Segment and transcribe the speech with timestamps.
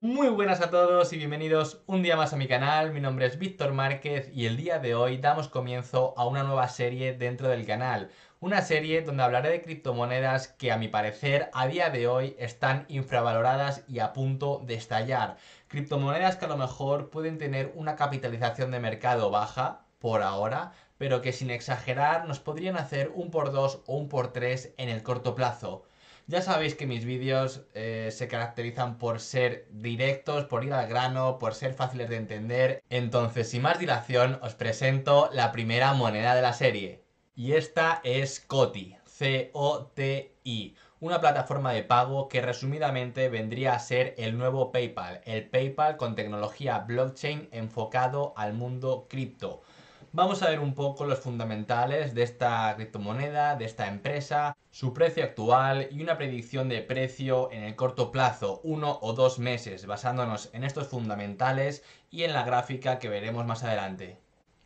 [0.00, 3.36] Muy buenas a todos y bienvenidos un día más a mi canal, mi nombre es
[3.36, 7.66] Víctor Márquez y el día de hoy damos comienzo a una nueva serie dentro del
[7.66, 8.08] canal.
[8.38, 12.84] Una serie donde hablaré de criptomonedas que a mi parecer a día de hoy están
[12.88, 15.36] infravaloradas y a punto de estallar.
[15.66, 21.22] Criptomonedas que a lo mejor pueden tener una capitalización de mercado baja por ahora, pero
[21.22, 25.02] que sin exagerar nos podrían hacer un por dos o un por tres en el
[25.02, 25.87] corto plazo.
[26.30, 31.38] Ya sabéis que mis vídeos eh, se caracterizan por ser directos, por ir al grano,
[31.38, 32.82] por ser fáciles de entender.
[32.90, 37.02] Entonces, sin más dilación, os presento la primera moneda de la serie.
[37.34, 44.36] Y esta es COTI, C-O-T-I, una plataforma de pago que resumidamente vendría a ser el
[44.36, 49.62] nuevo PayPal, el PayPal con tecnología blockchain enfocado al mundo cripto.
[50.12, 55.22] Vamos a ver un poco los fundamentales de esta criptomoneda, de esta empresa, su precio
[55.24, 60.50] actual y una predicción de precio en el corto plazo, uno o dos meses, basándonos
[60.54, 64.18] en estos fundamentales y en la gráfica que veremos más adelante.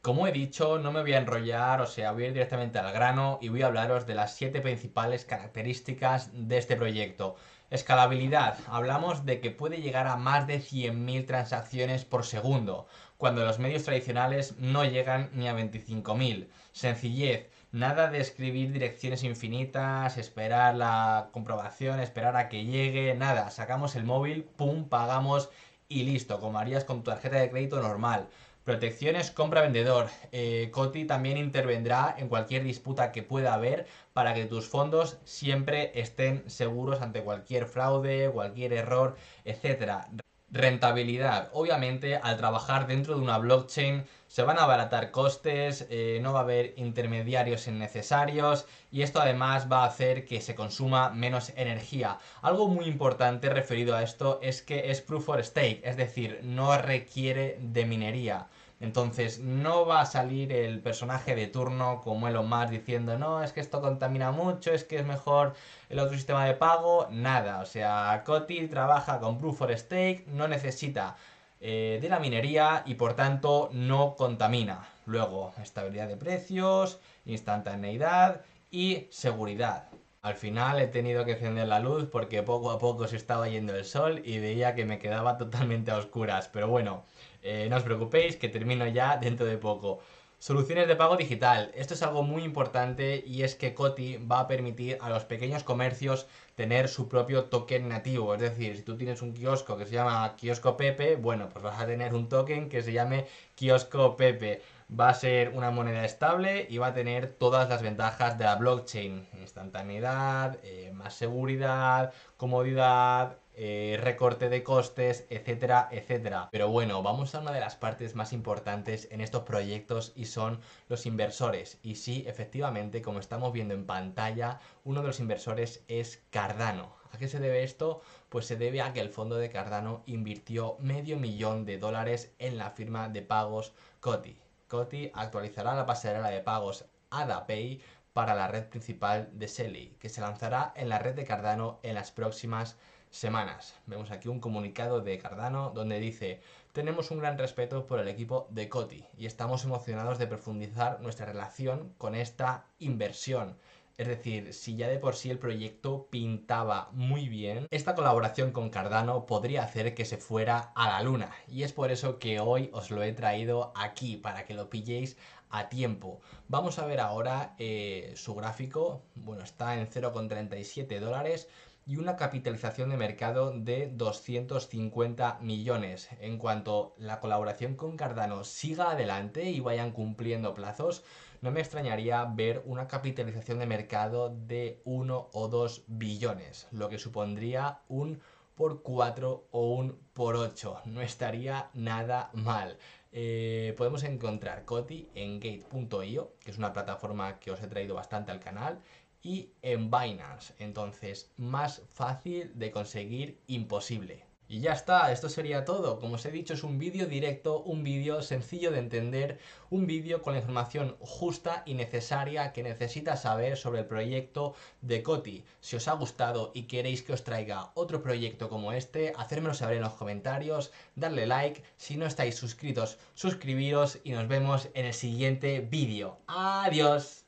[0.02, 2.92] Como he dicho, no me voy a enrollar, o sea, voy a ir directamente al
[2.92, 7.36] grano y voy a hablaros de las siete principales características de este proyecto.
[7.70, 8.58] Escalabilidad.
[8.66, 13.84] Hablamos de que puede llegar a más de 100.000 transacciones por segundo, cuando los medios
[13.84, 16.48] tradicionales no llegan ni a 25.000.
[16.72, 17.48] Sencillez.
[17.70, 23.50] Nada de escribir direcciones infinitas, esperar la comprobación, esperar a que llegue, nada.
[23.50, 25.48] Sacamos el móvil, pum, pagamos
[25.88, 28.28] y listo, como harías con tu tarjeta de crédito normal.
[28.64, 30.08] Protecciones compra-vendedor.
[30.30, 35.90] Eh, Coti también intervendrá en cualquier disputa que pueda haber para que tus fondos siempre
[36.00, 40.04] estén seguros ante cualquier fraude, cualquier error, etc.
[40.50, 41.50] Rentabilidad.
[41.52, 46.38] Obviamente, al trabajar dentro de una blockchain se van a abaratar costes, eh, no va
[46.38, 52.16] a haber intermediarios innecesarios y esto además va a hacer que se consuma menos energía.
[52.40, 56.78] Algo muy importante referido a esto es que es proof of stake, es decir, no
[56.78, 58.46] requiere de minería.
[58.80, 63.52] Entonces no va a salir el personaje de turno como Elon Musk diciendo no, es
[63.52, 65.52] que esto contamina mucho, es que es mejor
[65.90, 67.60] el otro sistema de pago, nada.
[67.60, 71.16] O sea, Coti trabaja con Proof for Stake, no necesita
[71.64, 74.88] eh, de la minería y por tanto no contamina.
[75.06, 78.42] Luego, estabilidad de precios, instantaneidad
[78.72, 79.88] y seguridad.
[80.22, 83.76] Al final he tenido que encender la luz porque poco a poco se estaba yendo
[83.76, 86.48] el sol y veía que me quedaba totalmente a oscuras.
[86.48, 87.04] Pero bueno,
[87.42, 90.00] eh, no os preocupéis que termino ya dentro de poco.
[90.42, 91.70] Soluciones de pago digital.
[91.72, 95.62] Esto es algo muy importante y es que Coti va a permitir a los pequeños
[95.62, 96.26] comercios
[96.56, 98.34] tener su propio token nativo.
[98.34, 101.80] Es decir, si tú tienes un kiosco que se llama Kiosco Pepe, bueno, pues vas
[101.80, 106.66] a tener un token que se llame Kiosco Pepe va a ser una moneda estable
[106.68, 109.28] y va a tener todas las ventajas de la blockchain.
[109.40, 116.48] Instantaneidad, eh, más seguridad, comodidad, eh, recorte de costes, etcétera, etcétera.
[116.50, 120.60] Pero bueno, vamos a una de las partes más importantes en estos proyectos y son
[120.88, 121.78] los inversores.
[121.82, 126.96] Y sí, efectivamente, como estamos viendo en pantalla, uno de los inversores es Cardano.
[127.12, 128.00] ¿A qué se debe esto?
[128.30, 132.56] Pues se debe a que el fondo de Cardano invirtió medio millón de dólares en
[132.56, 134.38] la firma de pagos Coti.
[134.66, 137.82] Coti actualizará la pasarela de pagos AdaPay
[138.14, 141.94] para la red principal de Selly, que se lanzará en la red de Cardano en
[141.94, 142.78] las próximas
[143.12, 143.78] semanas.
[143.86, 146.40] Vemos aquí un comunicado de Cardano donde dice
[146.72, 151.26] tenemos un gran respeto por el equipo de Coti y estamos emocionados de profundizar nuestra
[151.26, 153.58] relación con esta inversión.
[153.98, 158.70] Es decir, si ya de por sí el proyecto pintaba muy bien, esta colaboración con
[158.70, 161.30] Cardano podría hacer que se fuera a la luna.
[161.46, 165.18] Y es por eso que hoy os lo he traído aquí, para que lo pilléis
[165.50, 166.22] a tiempo.
[166.48, 169.02] Vamos a ver ahora eh, su gráfico.
[169.14, 171.48] Bueno, está en 0,37 dólares
[171.86, 176.08] y una capitalización de mercado de 250 millones.
[176.20, 181.04] En cuanto la colaboración con Cardano siga adelante y vayan cumpliendo plazos,
[181.40, 186.98] no me extrañaría ver una capitalización de mercado de 1 o 2 billones, lo que
[186.98, 188.20] supondría un
[188.54, 190.82] por 4 o un por 8.
[190.84, 192.78] No estaría nada mal.
[193.14, 198.30] Eh, podemos encontrar Coti en gate.io, que es una plataforma que os he traído bastante
[198.30, 198.80] al canal,
[199.22, 200.54] y en Binance.
[200.58, 204.24] Entonces, más fácil de conseguir imposible.
[204.52, 205.98] Y ya está, esto sería todo.
[205.98, 209.38] Como os he dicho, es un vídeo directo, un vídeo sencillo de entender,
[209.70, 215.02] un vídeo con la información justa y necesaria que necesitas saber sobre el proyecto de
[215.02, 215.42] Coti.
[215.60, 219.78] Si os ha gustado y queréis que os traiga otro proyecto como este, hacérmelo saber
[219.78, 224.92] en los comentarios, darle like, si no estáis suscritos, suscribiros y nos vemos en el
[224.92, 226.18] siguiente vídeo.
[226.26, 227.20] ¡Adiós!